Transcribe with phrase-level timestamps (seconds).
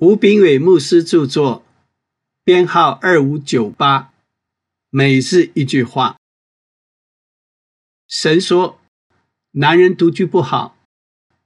[0.00, 1.62] 吴炳伟牧师著作，
[2.42, 4.14] 编号二五九八。
[4.88, 6.18] 每日一句话：
[8.08, 8.80] 神说，
[9.50, 10.78] 男人独居不好，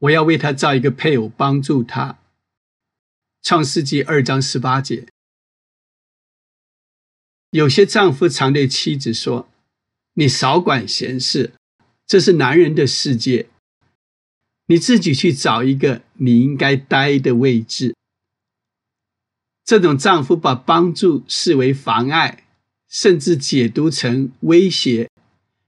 [0.00, 2.18] 我要为他造一个配偶帮助他。
[3.40, 5.08] 创世纪二章十八节。
[7.52, 9.48] 有些丈夫常对妻子说
[10.12, 11.54] ：“你少管闲事，
[12.06, 13.48] 这是男人的世界，
[14.66, 17.96] 你自己去找一个你应该待的位置。”
[19.64, 22.44] 这种丈夫把帮助视为妨碍，
[22.88, 25.08] 甚至解读成威胁，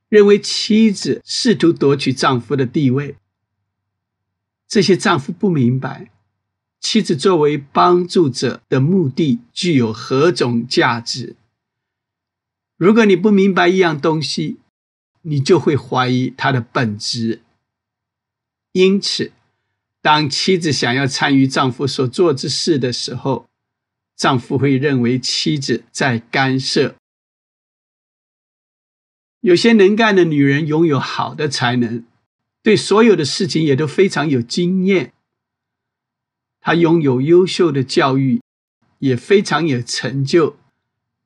[0.08, 3.16] 认为妻子试图夺取丈夫的地位。
[4.66, 6.10] 这些丈夫不明白，
[6.80, 11.36] 妻子作为帮助者的目的具有何种价值。
[12.76, 14.58] 如果你不明白一样东西，
[15.22, 17.42] 你就会怀疑它的本质。
[18.72, 19.30] 因此，
[20.02, 23.46] 当妻子想要参与丈夫所做之事的时候，
[24.16, 26.94] 丈夫会认为妻子在干涉。
[29.40, 32.04] 有些能干的女人拥有好的才能，
[32.62, 35.12] 对所有的事情也都非常有经验。
[36.60, 38.40] 她拥有优秀的教育，
[39.00, 40.56] 也非常有成就，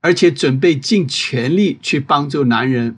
[0.00, 2.96] 而且准备尽全力去帮助男人。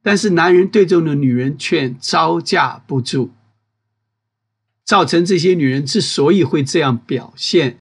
[0.00, 3.32] 但是男人对这种的女人却招架不住，
[4.82, 7.76] 造成这些女人之所以会这样表现。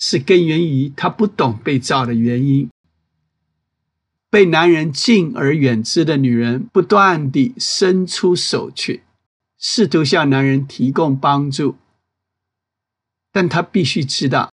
[0.00, 2.68] 是根源于她不懂被造的原因。
[4.30, 9.02] 被男人敬而远之的女人，不断地伸出手去，
[9.58, 11.76] 试图向男人提供帮助，
[13.32, 14.52] 但她必须知道，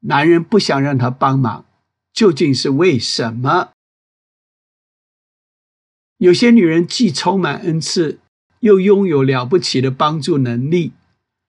[0.00, 1.66] 男人不想让她帮忙，
[2.12, 3.72] 究竟是为什么？
[6.16, 8.18] 有些女人既充满恩赐，
[8.60, 10.92] 又拥有了不起的帮助能力，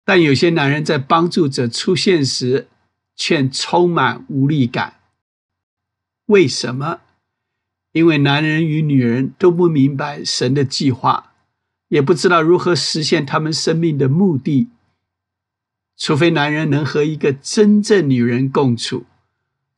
[0.04, 2.66] 但有些男人在帮助者出现时，
[3.16, 5.00] 却充满无力感。
[6.26, 7.00] 为什么？
[7.92, 11.32] 因为男人与女人都不明白神的计划，
[11.88, 14.68] 也不知道如何实现他们生命的目的。
[15.96, 19.06] 除非男人能和一个真正女人共处，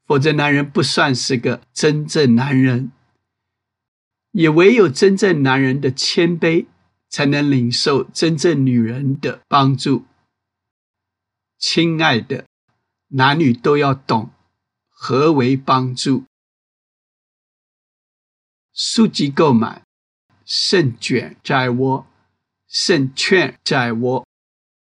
[0.04, 2.90] 否则男人不算是个真正男人。
[4.32, 6.66] 也唯有真正男人的谦卑，
[7.08, 10.04] 才能领受真正女人的帮助。
[11.56, 12.44] 亲爱的。
[13.08, 14.30] 男女都要懂
[14.88, 16.24] 何为帮助。
[18.72, 19.82] 书籍购买，
[20.44, 22.06] 胜券在握，
[22.68, 24.27] 胜券在握。